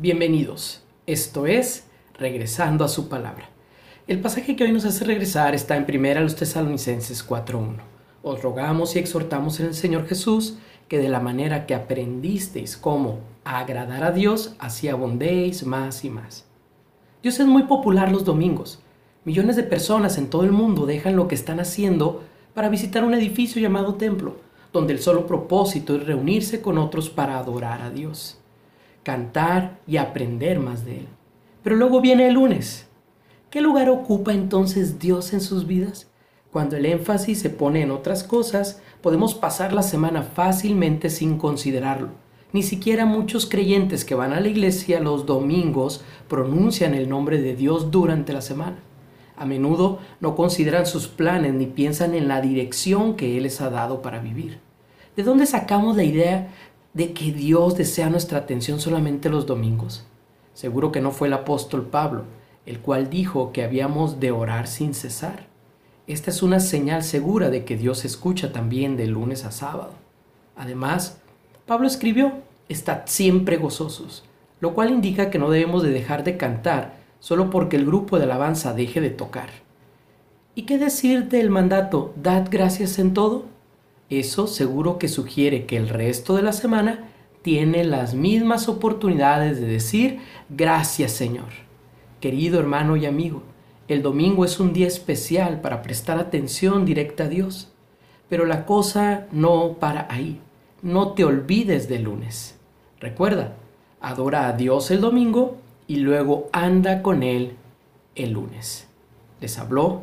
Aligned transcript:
Bienvenidos. 0.00 0.84
Esto 1.08 1.48
es 1.48 1.88
Regresando 2.16 2.84
a 2.84 2.88
su 2.88 3.08
palabra. 3.08 3.50
El 4.06 4.20
pasaje 4.20 4.54
que 4.54 4.62
hoy 4.62 4.70
nos 4.70 4.84
hace 4.84 5.04
regresar 5.04 5.56
está 5.56 5.76
en 5.76 5.86
primera 5.86 6.20
los 6.20 6.36
Tesalonicenses 6.36 7.28
4.1. 7.28 7.78
Os 8.22 8.40
rogamos 8.40 8.94
y 8.94 9.00
exhortamos 9.00 9.58
en 9.58 9.66
el 9.66 9.74
Señor 9.74 10.06
Jesús 10.06 10.56
que 10.86 10.98
de 10.98 11.08
la 11.08 11.18
manera 11.18 11.66
que 11.66 11.74
aprendisteis 11.74 12.76
cómo 12.76 13.18
agradar 13.42 14.04
a 14.04 14.12
Dios, 14.12 14.54
así 14.60 14.86
abundéis 14.86 15.66
más 15.66 16.04
y 16.04 16.10
más. 16.10 16.46
Dios 17.20 17.40
es 17.40 17.46
muy 17.48 17.64
popular 17.64 18.12
los 18.12 18.24
domingos. 18.24 18.78
Millones 19.24 19.56
de 19.56 19.64
personas 19.64 20.16
en 20.16 20.30
todo 20.30 20.44
el 20.44 20.52
mundo 20.52 20.86
dejan 20.86 21.16
lo 21.16 21.26
que 21.26 21.34
están 21.34 21.58
haciendo 21.58 22.22
para 22.54 22.68
visitar 22.68 23.02
un 23.02 23.14
edificio 23.14 23.60
llamado 23.60 23.96
templo, 23.96 24.36
donde 24.72 24.92
el 24.92 25.00
solo 25.00 25.26
propósito 25.26 25.96
es 25.96 26.06
reunirse 26.06 26.62
con 26.62 26.78
otros 26.78 27.10
para 27.10 27.36
adorar 27.36 27.82
a 27.82 27.90
Dios, 27.90 28.38
cantar 29.08 29.80
y 29.86 29.96
aprender 29.96 30.58
más 30.58 30.84
de 30.84 30.98
Él. 30.98 31.08
Pero 31.62 31.76
luego 31.76 32.02
viene 32.02 32.28
el 32.28 32.34
lunes. 32.34 32.88
¿Qué 33.48 33.62
lugar 33.62 33.88
ocupa 33.88 34.34
entonces 34.34 34.98
Dios 34.98 35.32
en 35.32 35.40
sus 35.40 35.66
vidas? 35.66 36.10
Cuando 36.52 36.76
el 36.76 36.84
énfasis 36.84 37.38
se 37.38 37.48
pone 37.48 37.80
en 37.80 37.90
otras 37.90 38.22
cosas, 38.22 38.82
podemos 39.00 39.34
pasar 39.34 39.72
la 39.72 39.80
semana 39.80 40.20
fácilmente 40.20 41.08
sin 41.08 41.38
considerarlo. 41.38 42.10
Ni 42.52 42.62
siquiera 42.62 43.06
muchos 43.06 43.46
creyentes 43.46 44.04
que 44.04 44.14
van 44.14 44.34
a 44.34 44.40
la 44.40 44.48
iglesia 44.48 45.00
los 45.00 45.24
domingos 45.24 46.04
pronuncian 46.28 46.92
el 46.92 47.08
nombre 47.08 47.40
de 47.40 47.56
Dios 47.56 47.90
durante 47.90 48.34
la 48.34 48.42
semana. 48.42 48.76
A 49.38 49.46
menudo 49.46 50.00
no 50.20 50.36
consideran 50.36 50.84
sus 50.84 51.08
planes 51.08 51.54
ni 51.54 51.64
piensan 51.64 52.14
en 52.14 52.28
la 52.28 52.42
dirección 52.42 53.16
que 53.16 53.38
Él 53.38 53.44
les 53.44 53.62
ha 53.62 53.70
dado 53.70 54.02
para 54.02 54.18
vivir. 54.18 54.60
¿De 55.16 55.22
dónde 55.22 55.46
sacamos 55.46 55.96
la 55.96 56.04
idea 56.04 56.50
de 56.98 57.12
que 57.12 57.30
Dios 57.30 57.76
desea 57.76 58.10
nuestra 58.10 58.38
atención 58.38 58.80
solamente 58.80 59.28
los 59.30 59.46
domingos? 59.46 60.04
Seguro 60.52 60.90
que 60.90 61.00
no 61.00 61.12
fue 61.12 61.28
el 61.28 61.34
apóstol 61.34 61.86
Pablo, 61.86 62.24
el 62.66 62.80
cual 62.80 63.08
dijo 63.08 63.52
que 63.52 63.62
habíamos 63.62 64.18
de 64.18 64.32
orar 64.32 64.66
sin 64.66 64.94
cesar. 64.94 65.46
Esta 66.08 66.32
es 66.32 66.42
una 66.42 66.58
señal 66.58 67.04
segura 67.04 67.50
de 67.50 67.64
que 67.64 67.76
Dios 67.76 68.04
escucha 68.04 68.50
también 68.50 68.96
de 68.96 69.06
lunes 69.06 69.44
a 69.44 69.52
sábado. 69.52 69.92
Además, 70.56 71.20
Pablo 71.66 71.86
escribió, 71.86 72.32
estad 72.68 73.02
siempre 73.04 73.58
gozosos, 73.58 74.24
lo 74.58 74.74
cual 74.74 74.90
indica 74.90 75.30
que 75.30 75.38
no 75.38 75.50
debemos 75.50 75.84
de 75.84 75.90
dejar 75.90 76.24
de 76.24 76.36
cantar 76.36 76.96
solo 77.20 77.48
porque 77.48 77.76
el 77.76 77.86
grupo 77.86 78.18
de 78.18 78.24
alabanza 78.24 78.74
deje 78.74 79.00
de 79.00 79.10
tocar. 79.10 79.50
¿Y 80.56 80.62
qué 80.62 80.78
decir 80.78 81.28
del 81.28 81.48
mandato, 81.48 82.12
dad 82.16 82.48
gracias 82.50 82.98
en 82.98 83.14
todo? 83.14 83.44
Eso 84.10 84.46
seguro 84.46 84.98
que 84.98 85.08
sugiere 85.08 85.66
que 85.66 85.76
el 85.76 85.88
resto 85.88 86.34
de 86.34 86.42
la 86.42 86.52
semana 86.52 87.10
tiene 87.42 87.84
las 87.84 88.14
mismas 88.14 88.68
oportunidades 88.68 89.60
de 89.60 89.66
decir 89.66 90.20
gracias 90.48 91.12
Señor. 91.12 91.48
Querido 92.20 92.58
hermano 92.58 92.96
y 92.96 93.06
amigo, 93.06 93.42
el 93.86 94.02
domingo 94.02 94.44
es 94.44 94.60
un 94.60 94.72
día 94.72 94.86
especial 94.86 95.60
para 95.60 95.82
prestar 95.82 96.18
atención 96.18 96.84
directa 96.84 97.24
a 97.24 97.28
Dios, 97.28 97.72
pero 98.28 98.44
la 98.44 98.66
cosa 98.66 99.26
no 99.32 99.76
para 99.80 100.06
ahí. 100.10 100.40
No 100.82 101.12
te 101.12 101.24
olvides 101.24 101.88
del 101.88 102.02
lunes. 102.02 102.58
Recuerda, 103.00 103.56
adora 104.00 104.48
a 104.48 104.52
Dios 104.52 104.90
el 104.90 105.00
domingo 105.00 105.56
y 105.86 105.96
luego 105.96 106.48
anda 106.52 107.02
con 107.02 107.22
él 107.22 107.56
el 108.14 108.32
lunes. 108.32 108.88
Les 109.40 109.58
habló 109.58 110.02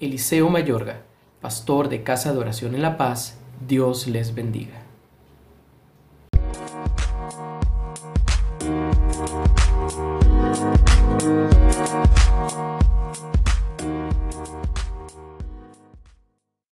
Eliseo 0.00 0.48
Mayorga, 0.48 1.02
pastor 1.40 1.88
de 1.88 2.02
Casa 2.02 2.32
de 2.32 2.38
Oración 2.38 2.74
en 2.74 2.82
La 2.82 2.96
Paz. 2.96 3.38
Dios 3.60 4.06
les 4.06 4.34
bendiga. 4.34 4.82